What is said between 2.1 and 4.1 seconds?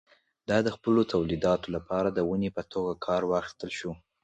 د ونې په توګه کار واخیستل شول.